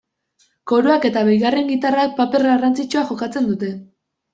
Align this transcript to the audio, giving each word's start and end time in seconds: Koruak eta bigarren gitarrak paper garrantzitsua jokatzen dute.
Koruak 0.71 1.05
eta 1.11 1.23
bigarren 1.29 1.71
gitarrak 1.75 2.19
paper 2.23 2.49
garrantzitsua 2.51 3.09
jokatzen 3.15 3.57
dute. 3.57 3.77